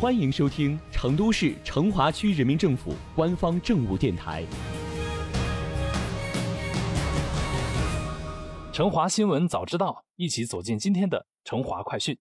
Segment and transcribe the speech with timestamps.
[0.00, 4.44] 欢迎收听成都市成华区人民政府官方政务电台
[8.72, 12.16] 《成华新闻早知道》，一起走进今天的成华快讯。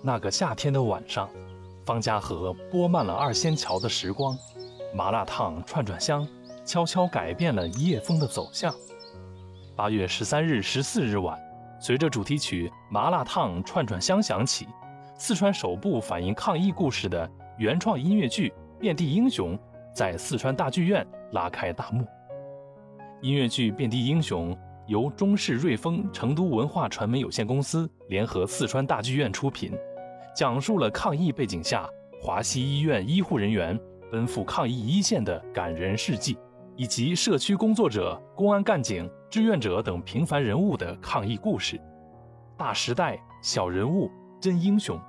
[0.00, 1.28] 那个夏天的晚上，
[1.84, 4.38] 方家河播漫了二仙桥的时光，
[4.94, 6.24] 麻辣烫串串香，
[6.64, 8.72] 悄悄改变了夜风的走向。
[9.74, 11.36] 八月十三日、十四日晚。
[11.78, 14.66] 随着主题曲《麻辣烫串串香》响起，
[15.18, 18.48] 四川首部反映抗疫故事的原创音乐剧
[18.80, 19.56] 《遍地英雄》
[19.94, 22.06] 在四川大剧院拉开大幕。
[23.20, 24.54] 音乐剧《遍地英雄》
[24.86, 29.72] 由中视瑞丰成都文化传媒有限公司联合四川大剧院出品，
[30.34, 31.88] 讲述了抗疫背景下
[32.22, 33.78] 华西医院医护人员
[34.10, 36.38] 奔赴抗疫一线的感人事迹。
[36.76, 41.80] 以及社区工作者、公安干警、志愿者等平凡人物的抗疫故事，
[42.54, 45.00] 大时代、小人物、真英雄，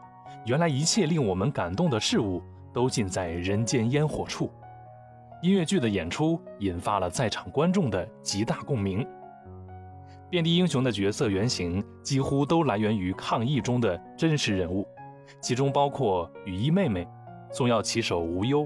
[0.45, 2.41] 原来一切令我们感动的事物
[2.74, 4.49] 都尽在人间烟火处。
[5.41, 9.05] 音乐剧的演出引发了在场观众的极大共鸣。
[10.29, 14.87] 遍地英雄的角色原型几乎都来源于抗疫中的真实人物，
[15.41, 17.05] 其中包括雨衣妹妹、
[17.52, 18.65] 送药骑手无忧、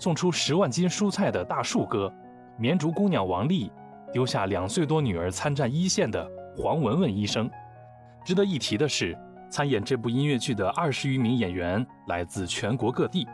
[0.00, 2.12] 送出十万斤蔬菜的大树哥。
[2.60, 3.72] 绵竹姑娘王丽
[4.12, 7.50] 丢下两岁多女儿参战一线的黄文文医生。
[8.22, 9.16] 值得一提的是，
[9.48, 13.26] 参演这部音乐剧的二十余名演员来自全国各地。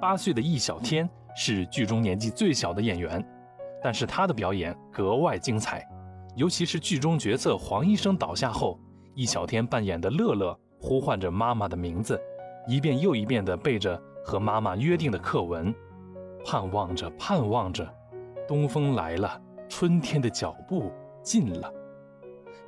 [0.00, 3.20] 八岁的易小天是剧中年纪最小的演员，
[3.82, 5.84] 但是他的表演格外精彩。
[6.36, 8.78] 尤其是剧中角色黄医生倒下后，
[9.12, 12.16] 易小天扮演的乐乐呼唤着妈妈的名字，
[12.68, 15.74] 一遍又一遍地背着和妈妈约定的课文，
[16.46, 17.92] 盼望着，盼望着。
[18.48, 20.90] 东风来了，春天的脚步
[21.22, 21.70] 近了。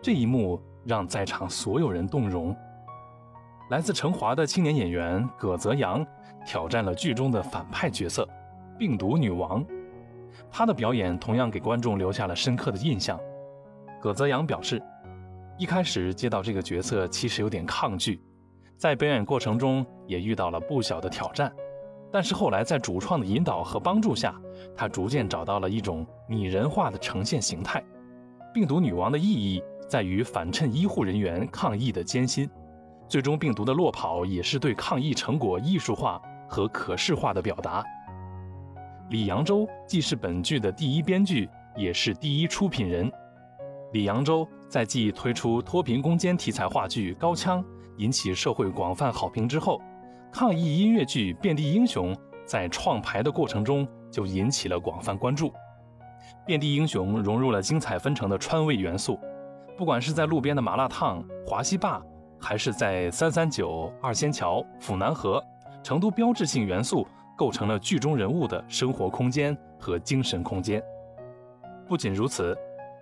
[0.02, 2.54] 这一幕让在场所有人动容。
[3.70, 6.06] 来自成华的青年演员葛泽阳
[6.44, 8.28] 挑战了剧中的反派角色——
[8.78, 9.64] 病毒女王。
[10.50, 13.19] 他的表演同样给观众留下了深刻的印象。
[14.02, 14.82] 葛泽阳表示，
[15.56, 18.22] 一开始接到这个角色其实有点抗拒，
[18.76, 21.50] 在表演过程中也遇到了不小的挑战。
[22.12, 24.34] 但是后来，在主创的引导和帮助下，
[24.76, 27.82] 他逐渐找到了一种拟人化的呈现形态。
[28.53, 32.50] 病毒女王的意义在于反衬医护人员抗疫的艰辛，
[33.09, 37.84] 最终病毒的落跑也是对抗疫成果艺术化和可视化的表达。
[39.10, 43.10] 李扬洲既是本剧的第一编剧，也是第一出品人。
[43.93, 47.62] 李扬洲在继推出脱贫攻坚题材话剧《高腔》
[47.99, 49.81] 引起社会广泛好评之后。
[50.32, 52.14] 抗疫音乐剧《遍地英雄》
[52.46, 55.48] 在创排的过程中就引起了广泛关注。
[56.46, 59.19] 《遍地英雄》融入了精彩纷呈的川味元素，
[59.76, 62.00] 不管是在路边的麻辣烫、华西坝，
[62.38, 65.42] 还是在三三九、二仙桥、府南河，
[65.82, 67.04] 成都标志性元素
[67.36, 70.80] 构成了剧中人物的生活空间和精神空间。
[71.88, 72.54] 不仅如此，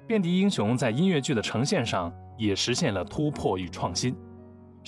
[0.06, 4.16] 《遍地英雄》在音乐剧的呈现上也实现了突破与创新。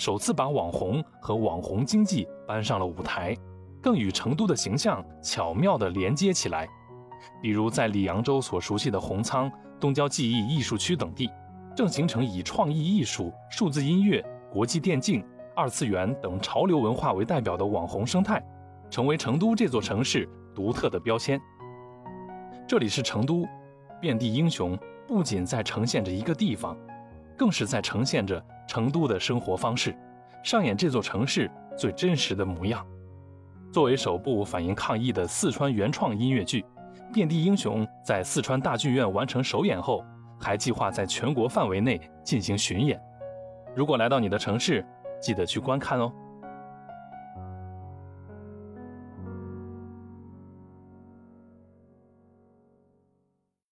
[0.01, 3.37] 首次把网红和网红经济搬上了舞台，
[3.83, 6.67] 更与成都的形象巧妙地连接起来。
[7.43, 11.29] 比如在李扬州所熟悉的红仓、东郊记忆艺术区等地，
[11.77, 15.23] 正形成以创意艺术、数字音乐、国际电竞、
[15.55, 18.43] 二次元等潮流文化为代表的网红生态，
[18.89, 21.39] 成为成都这座城市独特的标签。
[22.67, 23.47] 这里是成都，
[24.01, 26.75] 遍地英雄不仅在呈现着一个地方。
[27.37, 29.93] 更是在呈现着成都的生活方式，
[30.45, 32.87] 上演这座城市最真实的模样。
[33.73, 36.63] 作为首部反映抗疫的四川原创音乐剧，
[37.13, 40.05] 《遍地英雄》在四川大剧院完成首演后，
[40.39, 42.97] 还计划在全国范围内进行巡演。
[43.75, 44.87] 如果来到你的城市，
[45.21, 46.13] 记得去观看哦。